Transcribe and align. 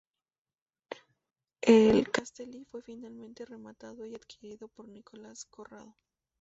El 1.61 2.09
"Castelli" 2.09 2.65
fue 2.65 2.81
finalmente 2.81 3.45
rematado 3.45 4.03
y 4.07 4.15
adquirido 4.15 4.67
por 4.67 4.87
Nicolás 4.87 5.45
Corrado. 5.45 5.95